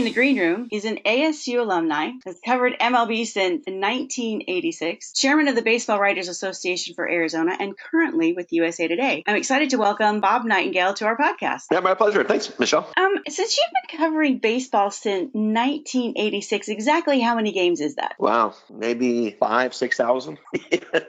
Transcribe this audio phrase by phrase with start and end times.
[0.00, 5.54] in the green room is an ASU alumni, has covered MLB since 1986, chairman of
[5.54, 9.22] the Baseball Writers Association for Arizona, and currently with USA Today.
[9.26, 11.64] I'm excited to welcome Bob Nightingale to our podcast.
[11.70, 12.24] Yeah, my pleasure.
[12.24, 12.90] Thanks, Michelle.
[12.96, 18.14] Um, since you've been covering baseball since 1986, exactly how many games is that?
[18.18, 20.38] Wow, maybe five, six thousand.
[20.94, 21.02] a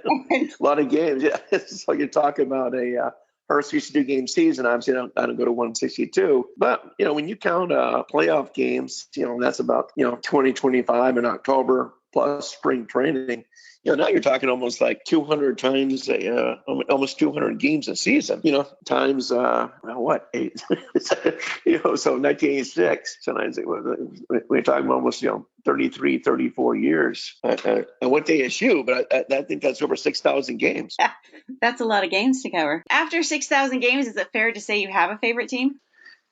[0.59, 1.23] lot of games.
[1.23, 3.11] Yeah, so you're talking about a uh,
[3.57, 4.65] or 62 game season.
[4.65, 6.49] Obviously, I don't, I don't go to 162.
[6.57, 10.15] But, you know, when you count uh, playoff games, you know, that's about, you know,
[10.15, 13.45] 2025 in October plus spring training
[13.83, 16.55] you know, now you're talking almost like 200 times, a, uh,
[16.89, 20.63] almost 200 games a season, you know, times, uh, what, eight,
[21.65, 24.09] you know, so 1986, sometimes was,
[24.47, 27.35] we're talking almost, you know, 33, 34 years.
[27.43, 30.95] Uh, uh, I went to ASU, but I, I think that's over 6,000 games.
[31.61, 32.83] that's a lot of games to cover.
[32.89, 35.79] After 6,000 games, is it fair to say you have a favorite team?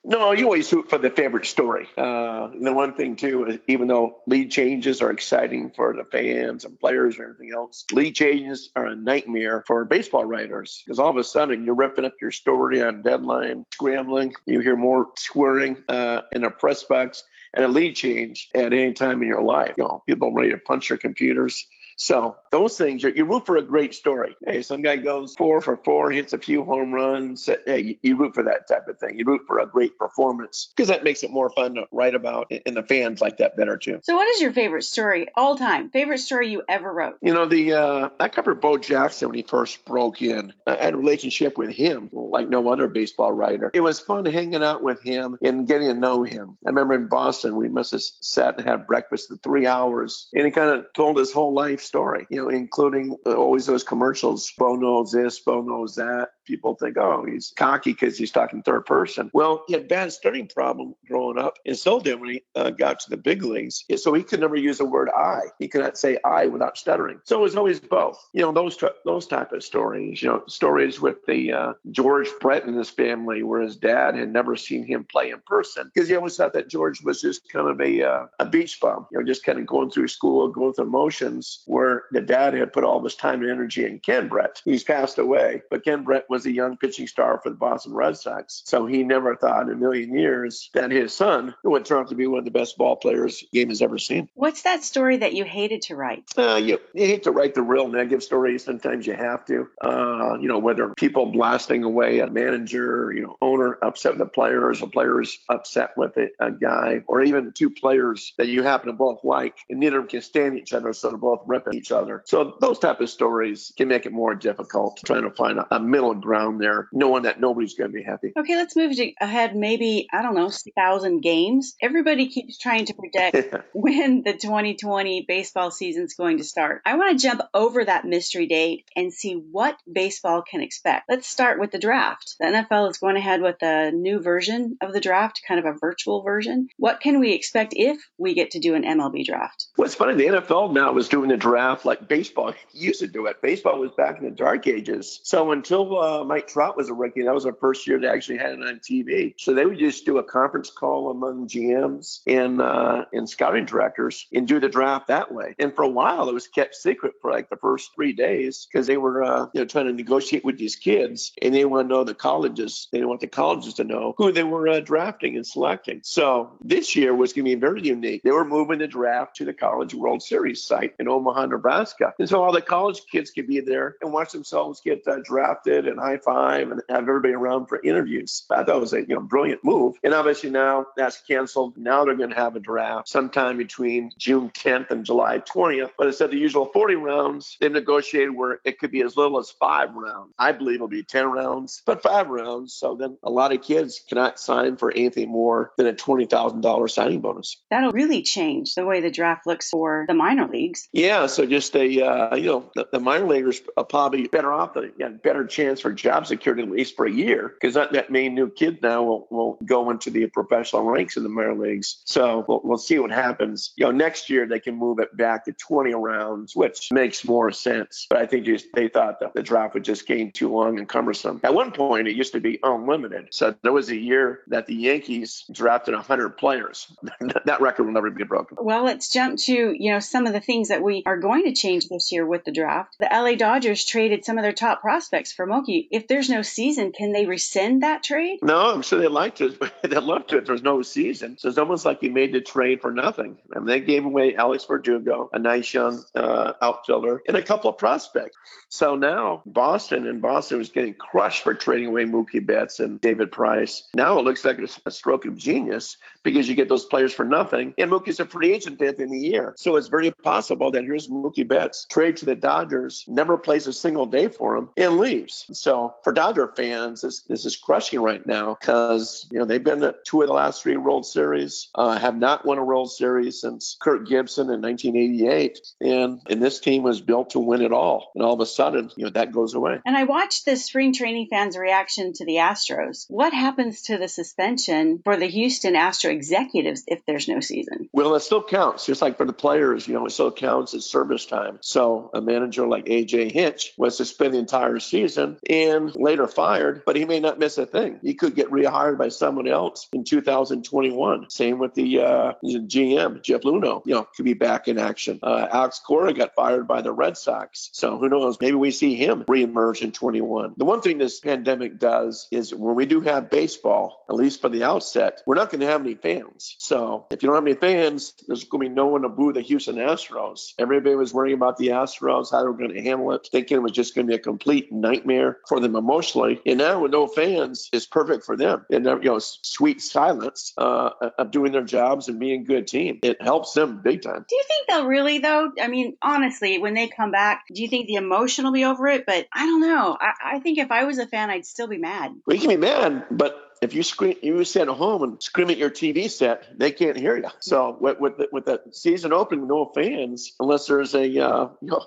[0.02, 1.86] No, you always root for the favorite story.
[1.96, 6.64] Uh, the one thing too is even though lead changes are exciting for the fans
[6.64, 11.10] and players and everything else, lead changes are a nightmare for baseball writers because all
[11.10, 14.32] of a sudden you're ripping up your story on deadline, scrambling.
[14.46, 18.94] You hear more swearing uh, in the press box and a lead change at any
[18.94, 19.74] time in your life.
[19.76, 21.66] You know, people ready to punch their computers.
[22.00, 24.34] So those things, you root for a great story.
[24.46, 27.46] Hey, some guy goes four for four, hits a few home runs.
[27.66, 29.18] Hey, you root for that type of thing.
[29.18, 32.50] You root for a great performance because that makes it more fun to write about,
[32.64, 34.00] and the fans like that better too.
[34.02, 35.90] So, what is your favorite story all time?
[35.90, 37.18] Favorite story you ever wrote?
[37.20, 40.54] You know, the uh, I covered Bo Jackson when he first broke in.
[40.66, 43.70] I had a relationship with him like no other baseball writer.
[43.74, 46.56] It was fun hanging out with him and getting to know him.
[46.64, 50.46] I remember in Boston, we must have sat and had breakfast for three hours, and
[50.46, 54.52] he kind of told his whole life story, you know, including uh, always those commercials.
[54.56, 56.28] Bo knows this, Bo knows that.
[56.50, 59.30] People think, oh, he's cocky because he's talking third person.
[59.32, 63.00] Well, he had bad stuttering problem growing up, and so did when he uh, got
[63.00, 63.84] to the big leagues.
[63.96, 65.42] So he could never use the word I.
[65.58, 67.20] He could not say I without stuttering.
[67.24, 68.18] So it was always both.
[68.32, 70.22] You know, those those type of stories.
[70.22, 74.32] You know, stories with the uh, George Brett and his family, where his dad had
[74.32, 77.68] never seen him play in person because he always thought that George was just kind
[77.68, 79.06] of a uh, a beach bum.
[79.12, 81.62] You know, just kind of going through school, going through motions.
[81.66, 84.60] Where the dad had put all this time and energy in Ken Brett.
[84.64, 88.16] He's passed away, but Ken Brett was a young pitching star for the Boston Red
[88.16, 88.62] Sox.
[88.64, 92.14] So he never thought in a million years that his son would turn out to
[92.14, 94.28] be one of the best ball players the game has ever seen.
[94.34, 96.24] What's that story that you hated to write?
[96.36, 98.64] Uh, you, you hate to write the real negative stories.
[98.64, 99.68] Sometimes you have to.
[99.80, 104.26] Uh, you know, whether people blasting away a manager, you know, owner upset with the
[104.26, 108.88] players, a players upset with a, a guy, or even two players that you happen
[108.88, 111.74] to both like, and neither of them can stand each other, so they're both ripping
[111.74, 112.22] each other.
[112.26, 115.80] So those type of stories can make it more difficult trying to find a, a
[115.80, 116.20] middle ground
[116.58, 118.32] there, knowing that nobody's going to be happy.
[118.36, 119.56] Okay, let's move ahead.
[119.56, 121.74] Maybe I don't know, thousand games.
[121.82, 126.82] Everybody keeps trying to predict when the 2020 baseball season's going to start.
[126.84, 131.08] I want to jump over that mystery date and see what baseball can expect.
[131.08, 132.36] Let's start with the draft.
[132.38, 135.78] The NFL is going ahead with a new version of the draft, kind of a
[135.78, 136.68] virtual version.
[136.76, 139.66] What can we expect if we get to do an MLB draft?
[139.76, 143.42] What's funny, the NFL now is doing the draft like baseball used to do it.
[143.42, 145.20] Baseball was back in the dark ages.
[145.24, 148.38] So until uh, Mike Trout was a rookie, that was our first year they actually
[148.38, 149.34] had it on TV.
[149.38, 154.26] So they would just do a conference call among GMs and uh, and scouting directors
[154.32, 155.54] and do the draft that way.
[155.58, 158.86] And for a while, it was kept secret for like the first three days because
[158.86, 161.94] they were uh, you know trying to negotiate with these kids and they want to
[161.94, 162.88] know the colleges.
[162.92, 166.00] They want the colleges to know who they were uh, drafting and selecting.
[166.02, 168.22] So this year was going to be very unique.
[168.22, 172.28] They were moving the draft to the College World Series site in Omaha, Nebraska, and
[172.28, 175.99] so all the college kids could be there and watch themselves get uh, drafted and
[176.00, 178.44] high five and have everybody around for interviews.
[178.50, 179.96] I thought it was a you know brilliant move.
[180.02, 181.76] And obviously now that's canceled.
[181.76, 185.90] Now they're going to have a draft sometime between June 10th and July 20th.
[185.96, 189.38] But instead of the usual 40 rounds, they've negotiated where it could be as little
[189.38, 190.32] as five rounds.
[190.38, 192.74] I believe it'll be 10 rounds, but five rounds.
[192.74, 197.20] So then a lot of kids cannot sign for anything more than a $20,000 signing
[197.20, 197.56] bonus.
[197.70, 200.88] That'll really change the way the draft looks for the minor leagues.
[200.92, 201.26] Yeah.
[201.26, 204.92] So just a, uh, you know, the, the minor leaguers are probably better off, the
[204.98, 208.34] yeah, better chance for job security at least for a year because not that main
[208.34, 212.00] new kid now will, will go into the professional ranks in the minor leagues.
[212.04, 213.72] So we'll, we'll see what happens.
[213.76, 217.50] You know, next year they can move it back to 20 rounds, which makes more
[217.50, 218.06] sense.
[218.08, 220.88] But I think just, they thought that the draft would just gain too long and
[220.88, 221.40] cumbersome.
[221.42, 223.28] At one point, it used to be unlimited.
[223.30, 226.86] So there was a year that the Yankees drafted 100 players.
[227.44, 228.56] that record will never be broken.
[228.60, 231.52] Well, let's jump to, you know, some of the things that we are going to
[231.52, 232.96] change this year with the draft.
[232.98, 236.92] The LA Dodgers traded some of their top prospects for Mookie If there's no season,
[236.92, 238.40] can they rescind that trade?
[238.42, 239.56] No, I'm sure they'd like to.
[239.82, 241.38] they'd love to if there's no season.
[241.38, 243.38] So it's almost like you made the trade for nothing.
[243.52, 247.78] And they gave away Alex Verdugo, a nice young uh, outfielder, and a couple of
[247.78, 248.36] prospects.
[248.68, 253.32] So now Boston and Boston was getting crushed for trading away Mookie Betts and David
[253.32, 253.88] Price.
[253.94, 257.74] Now it looks like a stroke of genius because you get those players for nothing.
[257.78, 259.54] And Mookie's a free agent at the end of the year.
[259.56, 263.72] So it's very possible that here's Mookie Betts, trade to the Dodgers, never plays a
[263.72, 265.46] single day for him, and leaves.
[265.52, 265.69] So
[266.02, 270.04] for Dodger fans, this, this is crushing right now because, you know, they've been at
[270.04, 273.76] two of the last three World Series, uh, have not won a World Series since
[273.80, 275.58] Kirk Gibson in 1988.
[275.80, 278.10] And, and this team was built to win it all.
[278.14, 279.80] And all of a sudden, you know, that goes away.
[279.84, 283.04] And I watched the spring training fans' reaction to the Astros.
[283.08, 287.88] What happens to the suspension for the Houston Astro executives if there's no season?
[287.92, 290.86] Well, it still counts, just like for the players, you know, it still counts as
[290.86, 291.58] service time.
[291.60, 296.96] So a manager like AJ Hinch was suspended the entire season and later fired, but
[296.96, 297.98] he may not miss a thing.
[298.02, 301.30] He could get rehired by someone else in 2021.
[301.30, 305.18] Same with the uh, GM, Jeff Luhnow, you know, could be back in action.
[305.22, 307.70] Uh, Alex Cora got fired by the Red Sox.
[307.72, 308.38] So who knows?
[308.40, 310.54] Maybe we see him reemerge in 21.
[310.56, 314.48] The one thing this pandemic does is when we do have baseball, at least for
[314.48, 316.56] the outset, we're not going to have any fans.
[316.58, 319.32] So if you don't have any fans, there's going to be no one to boo
[319.32, 320.54] the Houston Astros.
[320.58, 323.62] Everybody was worrying about the Astros, how they were going to handle it, thinking it
[323.62, 326.40] was just going to be a complete nightmare for them emotionally.
[326.46, 328.64] And now with no fans, it's perfect for them.
[328.70, 333.00] And you know, sweet silence uh, of doing their jobs and being a good team.
[333.02, 334.24] It helps them big time.
[334.28, 335.50] Do you think they'll really though?
[335.60, 338.86] I mean, honestly, when they come back, do you think the emotion will be over
[338.86, 339.06] it?
[339.06, 339.96] But I don't know.
[340.00, 342.12] I, I think if I was a fan, I'd still be mad.
[342.24, 345.50] Well, you can be mad, but if you scream, you sit at home and scream
[345.50, 347.28] at your TV set, they can't hear you.
[347.40, 351.68] So with with the, with the season open, no fans, unless there's a uh, you
[351.68, 351.84] know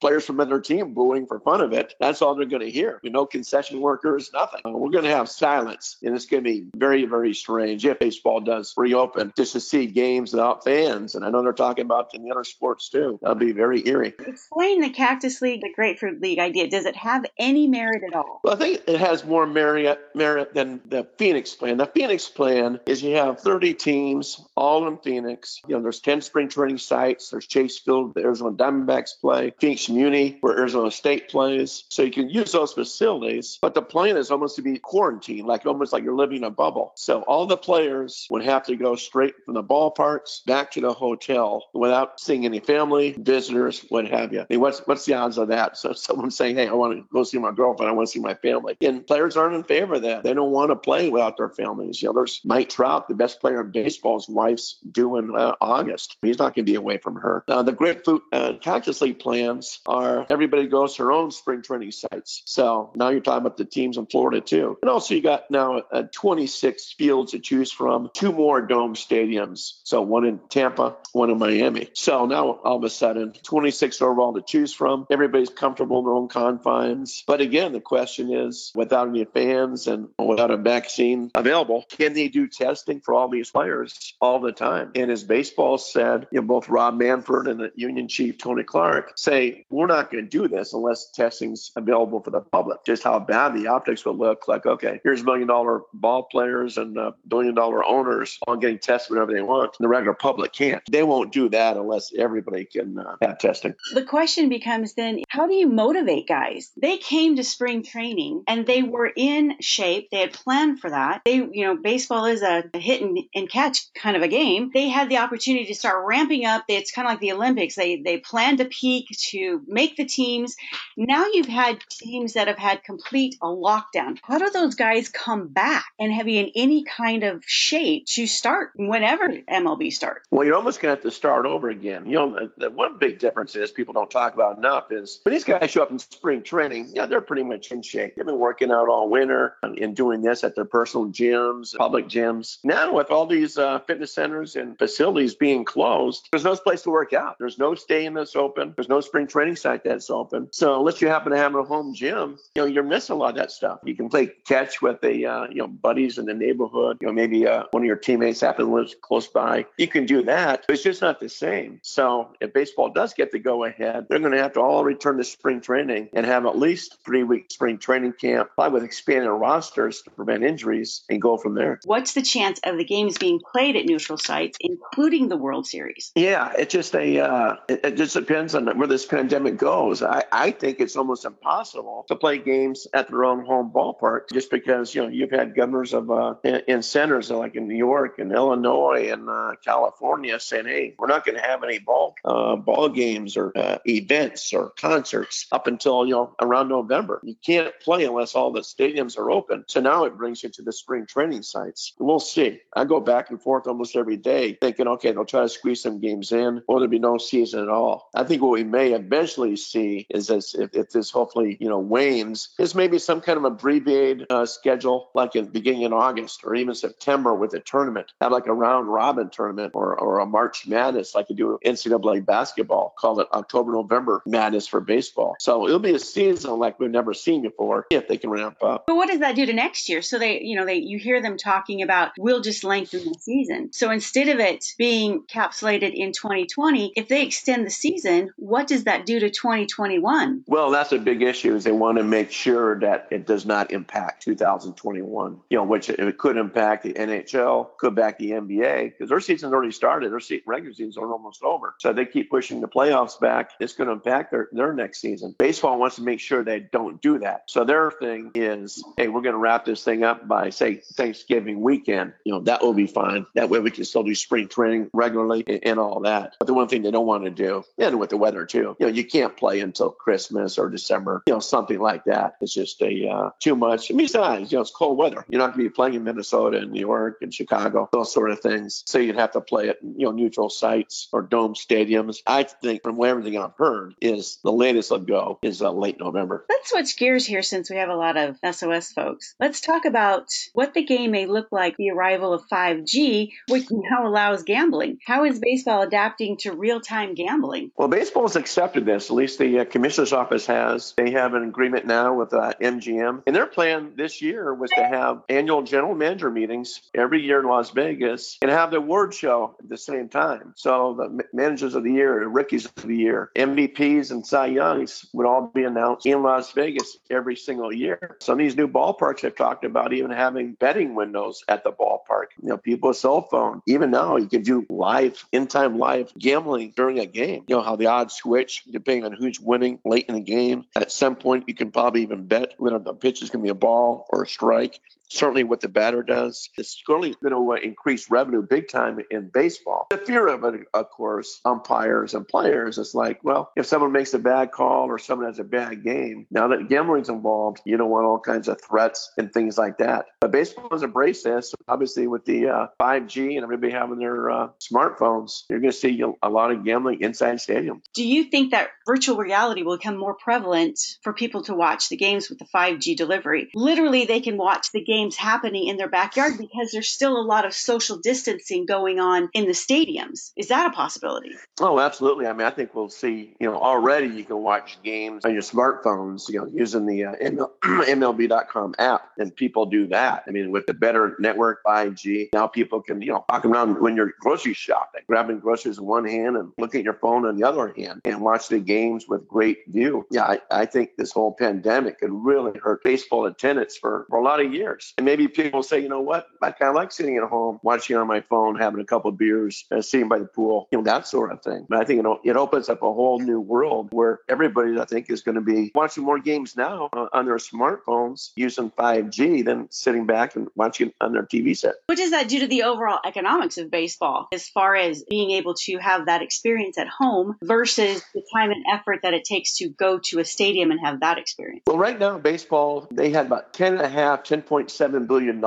[0.00, 1.94] players from another team booing for fun of it.
[2.00, 3.00] That's all they're going to hear.
[3.02, 4.60] You know, concession workers, nothing.
[4.64, 7.98] Uh, we're going to have silence, and it's going to be very, very strange if
[7.98, 11.14] baseball does reopen just to see games without fans.
[11.14, 13.18] And I know they're talking about in the other sports too.
[13.22, 14.14] That'll be very eerie.
[14.18, 16.68] Explain the Cactus League, the Grapefruit League idea.
[16.68, 18.40] Does it have any merit at all?
[18.42, 21.76] Well, I think it has more merit merit than the Phoenix plan.
[21.76, 25.60] The Phoenix plan is you have 30 teams, all in Phoenix.
[25.66, 27.30] You know, there's 10 spring training sites.
[27.30, 29.52] There's Chase Field, the Arizona Diamondbacks play.
[29.60, 31.84] Phoenix Muni, where Arizona State plays.
[31.88, 35.66] So you can use those facilities, but the plan is almost to be quarantined, like
[35.66, 36.92] almost like you're living in a bubble.
[36.96, 40.92] So all the players would have to go straight from the ballparks back to the
[40.92, 44.40] hotel without seeing any family, visitors, what have you.
[44.40, 45.76] I mean, what's what's the odds of that?
[45.76, 47.90] So someone saying, "Hey, I want to go see my girlfriend.
[47.90, 50.22] I want to see my family," and players aren't in favor of that.
[50.22, 52.00] They don't want to play without their families.
[52.02, 56.16] You know, there's Mike Trout, the best player in baseball's wife's due in uh, August.
[56.22, 57.44] He's not going to be away from her.
[57.46, 62.42] The Grapefruit uh, Cactus League plans are everybody goes to their own spring training sites.
[62.46, 64.78] So now you're talking about the teams in Florida too.
[64.82, 69.80] And also you got now uh, 26 fields to choose from, two more dome stadiums.
[69.84, 71.90] So one in Tampa, one in Miami.
[71.94, 75.06] So now all of a sudden 26 overall to choose from.
[75.10, 77.24] Everybody's comfortable in their own confines.
[77.26, 82.28] But again, the question is without any fans and without a vaccine available, can they
[82.28, 84.92] do testing for all these players all the time?
[84.94, 89.12] And as baseball said, you know, both Rob Manfred and the union chief Tony Clark
[89.16, 92.84] say, we're not going to do this unless testing's available for the public.
[92.84, 96.98] Just how bad the optics would look like, okay, here's million dollar ball players and
[96.98, 99.76] uh, billion dollar owners on getting tested whenever they want.
[99.78, 100.82] And The regular public can't.
[100.90, 103.74] They won't do that unless everybody can uh, have testing.
[103.94, 106.72] The question becomes then, how do you motivate guys?
[106.76, 110.08] They came to spring training and they were in shape.
[110.10, 111.22] They had planned for that.
[111.24, 114.70] They, you know, baseball is a hit and, and catch kind of a game.
[114.74, 116.64] They had the opportunity to start ramping up.
[116.68, 117.76] It's kind of like the Olympics.
[117.76, 120.56] They they planned to peak to make the teams.
[120.96, 124.18] Now you've had teams that have had complete a lockdown.
[124.22, 128.26] How do those guys come back and have you in any kind of shape to
[128.26, 130.26] start whenever MLB starts?
[130.30, 132.06] Well, you're almost going to have to start over again.
[132.06, 135.34] You know, the, the one big difference is people don't talk about enough is when
[135.34, 138.14] these guys show up in spring training, yeah, they're pretty much in shape.
[138.16, 142.08] They've been working out all winter and, and doing this at their personal gyms, public
[142.08, 142.58] gyms.
[142.64, 146.90] Now, with all these uh, fitness centers and facilities being closed, there's no place to
[146.90, 147.36] work out.
[147.38, 148.72] There's no stadium this open.
[148.76, 150.48] There's no spring training site that's open.
[150.52, 153.30] So unless you happen to have a home gym, you know, you're missing a lot
[153.30, 153.80] of that stuff.
[153.84, 156.98] You can play catch with a, uh, you know, buddies in the neighborhood.
[157.00, 159.66] You know, maybe uh, one of your teammates happen to live close by.
[159.76, 161.80] You can do that, but it's just not the same.
[161.82, 165.18] So if baseball does get the go ahead, they're going to have to all return
[165.18, 169.30] to spring training and have at least three week spring training camp, probably with expanded
[169.30, 171.80] rosters to prevent injuries and go from there.
[171.84, 176.12] What's the chance of the games being played at neutral sites, including the World Series?
[176.14, 180.02] Yeah, it's just a, uh, it, it just depends on where this pandemic pandemic goes.
[180.02, 184.50] I, I think it's almost impossible to play games at their own home ballpark just
[184.50, 188.18] because, you know, you've had governors of uh, in, in centers like in New York
[188.18, 192.56] and Illinois and uh, California saying, hey, we're not going to have any ball uh,
[192.56, 197.20] ball games or uh, events or concerts up until, you know, around November.
[197.22, 199.64] You can't play unless all the stadiums are open.
[199.68, 201.94] So now it brings you to the spring training sites.
[201.98, 202.60] We'll see.
[202.74, 206.00] I go back and forth almost every day thinking, okay, they'll try to squeeze some
[206.00, 208.10] games in or there'll be no season at all.
[208.14, 211.68] I think what we may have eventually see is this, if, if this hopefully, you
[211.68, 216.42] know, wanes, is maybe some kind of abbreviated uh, schedule, like in beginning in August
[216.44, 220.26] or even September with a tournament, have like a round robin tournament or, or a
[220.26, 225.36] March Madness like you do NCAA basketball, call it October, November Madness for baseball.
[225.38, 228.84] So it'll be a season like we've never seen before if they can ramp up.
[228.86, 230.02] But what does that do to next year?
[230.02, 233.72] So they, you know, they you hear them talking about we'll just lengthen the season.
[233.72, 238.84] So instead of it being capsulated in 2020, if they extend the season, what does
[238.84, 240.44] that do to 2021?
[240.46, 241.56] Well, that's a big issue.
[241.56, 245.40] Is they want to make sure that it does not impact 2021.
[245.50, 249.52] You know, which it could impact the NHL, could impact the NBA because their season's
[249.52, 250.12] already started.
[250.12, 251.74] Their regular seasons are almost over.
[251.78, 253.50] So they keep pushing the playoffs back.
[253.60, 255.34] It's going to impact their, their next season.
[255.38, 257.44] Baseball wants to make sure they don't do that.
[257.46, 261.60] So their thing is, hey, we're going to wrap this thing up by say Thanksgiving
[261.60, 262.12] weekend.
[262.24, 263.26] You know, that will be fine.
[263.34, 266.36] That way we can still do spring training regularly and, and all that.
[266.38, 268.86] But the one thing they don't want to do, and with the weather too, you
[268.86, 271.22] know, you can't play until Christmas or December.
[271.26, 272.34] You know, something like that.
[272.40, 273.90] It's just a uh, too much.
[273.94, 275.24] Besides, you know, it's cold weather.
[275.28, 278.30] You're not going to be playing in Minnesota and New York and Chicago, those sort
[278.30, 278.82] of things.
[278.86, 282.18] So you'd have to play at you know neutral sites or dome stadiums.
[282.26, 286.44] I think from everything I've heard is the latest they'll go is uh, late November.
[286.48, 289.34] Let's switch gears here since we have a lot of SOS folks.
[289.40, 294.06] Let's talk about what the game may look like the arrival of 5G, which now
[294.06, 294.98] allows gambling.
[295.04, 297.72] How is baseball adapting to real-time gambling?
[297.76, 299.10] Well, baseball has accepted this.
[299.10, 300.94] At least the uh, commissioner's office has.
[300.96, 304.84] They have an agreement now with uh, MGM, and their plan this year was to
[304.84, 309.56] have annual general manager meetings every year in Las Vegas and have the award show
[309.58, 310.52] at the same time.
[310.56, 315.06] So the managers of the year, the rookies of the year, MVPs, and Cy Youngs
[315.12, 318.16] would all be announced in Las Vegas every single year.
[318.20, 322.26] Some of these new ballparks have talked about even having betting windows at the ballpark.
[322.42, 323.62] You know, people with cell phone.
[323.66, 327.44] Even now, you can do live, in-time live gambling during a game.
[327.48, 330.64] You know how the odds switch depending on who's winning late in the game.
[330.74, 333.50] At some point, you can probably even bet whether the pitch is going to be
[333.50, 336.48] a ball or a strike certainly what the batter does.
[336.56, 339.86] It's certainly going to uh, increase revenue big time in baseball.
[339.90, 344.14] The fear of it, of course, umpires and players is like, well, if someone makes
[344.14, 347.90] a bad call or someone has a bad game, now that gambling's involved, you don't
[347.90, 350.06] want all kinds of threats and things like that.
[350.20, 351.54] But baseball has embraced this.
[351.68, 356.02] Obviously, with the uh, 5G and everybody having their uh, smartphones, you're going to see
[356.22, 357.82] a lot of gambling inside stadiums.
[357.94, 361.96] Do you think that virtual reality will become more prevalent for people to watch the
[361.96, 363.48] games with the 5G delivery?
[363.54, 367.22] Literally, they can watch the game games happening in their backyard because there's still a
[367.22, 370.32] lot of social distancing going on in the stadiums.
[370.36, 371.32] Is that a possibility?
[371.60, 372.26] Oh, absolutely.
[372.26, 375.42] I mean, I think we'll see, you know, already you can watch games on your
[375.42, 377.14] smartphones, you know, using the uh,
[377.62, 380.24] MLB.com app, and people do that.
[380.28, 383.96] I mean, with the better network 5G, now people can, you know, walk around when
[383.96, 387.48] you're grocery shopping, grabbing groceries in one hand and looking at your phone on the
[387.48, 390.06] other hand and watch the games with great view.
[390.10, 394.22] Yeah, I, I think this whole pandemic could really hurt baseball attendance for, for a
[394.22, 394.89] lot of years.
[394.96, 397.96] And maybe people say, you know what, I kind of like sitting at home, watching
[397.96, 400.84] on my phone, having a couple of beers, uh, sitting by the pool, you know,
[400.84, 401.66] that sort of thing.
[401.68, 405.22] But I think it opens up a whole new world where everybody, I think, is
[405.22, 410.06] going to be watching more games now uh, on their smartphones using 5G than sitting
[410.06, 411.74] back and watching on their TV set.
[411.86, 415.54] What does that do to the overall economics of baseball as far as being able
[415.54, 419.68] to have that experience at home versus the time and effort that it takes to
[419.68, 421.62] go to a stadium and have that experience?
[421.66, 425.42] Well, right now, baseball, they had about 10 and a half, 10.7 $7 billion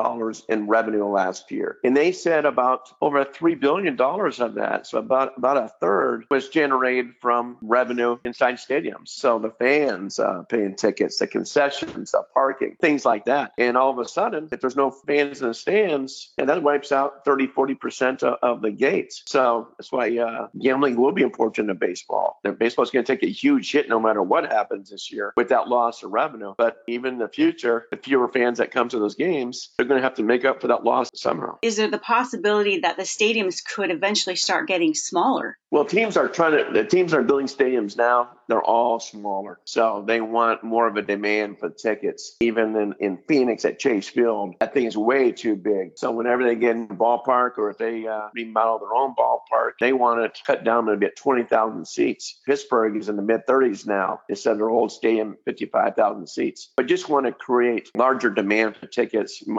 [0.49, 1.77] in revenue last year.
[1.83, 6.49] And they said about over $3 billion of that, so about, about a third, was
[6.49, 9.09] generated from revenue inside stadiums.
[9.09, 13.53] So the fans uh, paying tickets, the concessions, the parking, things like that.
[13.57, 16.91] And all of a sudden, if there's no fans in the stands, and that wipes
[16.91, 19.23] out 30, 40% of, of the gates.
[19.25, 22.39] So that's why uh, gambling will be important in baseball.
[22.57, 25.49] Baseball is going to take a huge hit no matter what happens this year with
[25.49, 26.53] that loss of revenue.
[26.57, 29.87] But even in the future, the fewer fans that come to those games, games, they're
[29.87, 31.57] going to have to make up for that loss somehow.
[31.61, 35.57] Is there the possibility that the stadiums could eventually start getting smaller?
[35.71, 38.29] Well, teams are trying to, the teams are building stadiums now.
[38.47, 39.59] They're all smaller.
[39.65, 42.35] So they want more of a demand for tickets.
[42.41, 45.93] Even in, in Phoenix at Chase Field, that thing is way too big.
[45.95, 49.71] So whenever they get in the ballpark or if they uh, remodel their own ballpark,
[49.79, 52.39] they want to cut down maybe at 20,000 seats.
[52.45, 56.71] Pittsburgh is in the mid 30s now instead of their old stadium, 55,000 seats.
[56.75, 59.02] But just want to create larger demand for tickets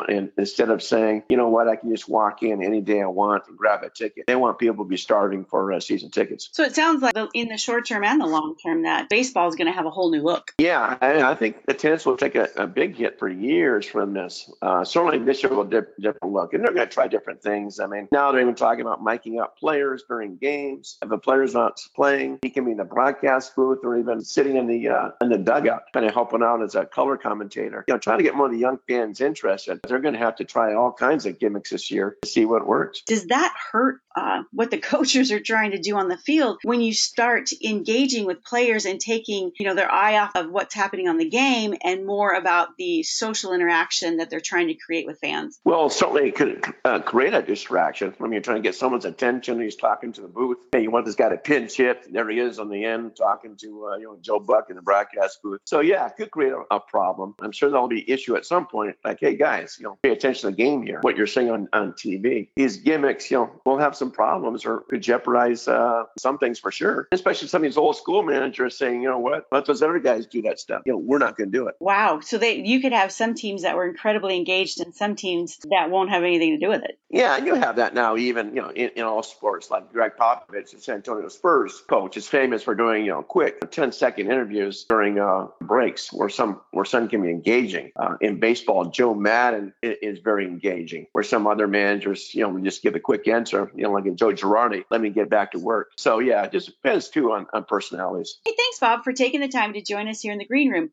[0.08, 3.06] and instead of saying, you know what, I can just walk in any day I
[3.06, 4.26] want and grab a ticket.
[4.26, 6.48] They want people to be starving for a season tickets.
[6.52, 9.54] So it sounds like in the short term and the long term that baseball is
[9.54, 10.52] going to have a whole new look.
[10.58, 14.14] Yeah, I, I think the tennis will take a, a, big hit for years from
[14.14, 14.50] this.
[14.60, 17.78] Uh, certainly this year will dip, different look, and they're going to try different things.
[17.78, 20.98] I mean, now they're even talking about miking up players during games.
[21.02, 24.56] If a player's not playing, he can be in the broadcast booth or even sitting
[24.56, 27.84] in the uh, in the dugout, kind of helping out as a color commentator.
[27.86, 29.80] You know, trying to get more of the young fans interested.
[29.86, 32.66] They're going to have to try all kinds of gimmicks this year to see what
[32.66, 33.02] works.
[33.06, 36.80] Does that hurt uh, what the coaches are trying to do on the field when
[36.80, 41.08] you start engaging with players and taking you know their eye off of what's happening
[41.08, 45.18] on the game and more about the social interaction that they're trying to create with
[45.18, 45.58] fans?
[45.64, 48.14] Well certainly it could uh, create a distraction.
[48.18, 50.58] I mean, you're trying to get someone's attention he's talking to the booth.
[50.70, 52.12] Hey you want this guy to pinch hit?
[52.12, 54.82] There he is on the end talking to uh, you know joe buck in the
[54.82, 55.60] broadcast booth.
[55.64, 57.34] So yeah it could create a, a problem.
[57.40, 60.42] I'm sure there'll be issue at some point like hey guys you know pay attention
[60.42, 63.78] to the game here what you're seeing on, on tv these gimmicks you know will
[63.78, 67.08] have some problems or could jeopardize uh, some things for sure.
[67.12, 70.26] Especially some of these old school managers saying, you know what, let those other guys
[70.26, 70.82] do that stuff.
[70.86, 71.76] You know, we're not going to do it.
[71.80, 72.20] Wow.
[72.20, 75.90] So they you could have some teams that were incredibly engaged and some teams that
[75.90, 76.98] won't have anything to do with it.
[77.10, 79.70] Yeah, and you have that now even, you know, in, in all sports.
[79.70, 83.70] Like Gregg Popovich, the San Antonio Spurs coach, is famous for doing, you know, quick
[83.70, 87.92] 10 second interviews during uh, breaks where some where some can be engaging.
[87.96, 91.06] Uh, in baseball, Joe Maddon is very engaging.
[91.12, 94.16] Where some other managers, you know, just give a quick answer, you know, like in
[94.16, 95.92] Joe Girardi, let me get back to work.
[95.96, 98.38] So yeah, it just depends too on, on personalities.
[98.44, 100.90] Hey, thanks, Bob, for taking the time to join us here in the green room.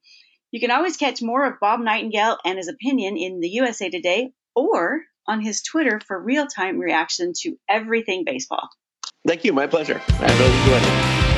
[0.51, 4.33] You can always catch more of Bob Nightingale and his opinion in the USA Today
[4.55, 8.69] or on his Twitter for real time reaction to everything baseball.
[9.25, 9.53] Thank you.
[9.53, 10.01] My pleasure.
[10.09, 11.30] I really enjoyed it.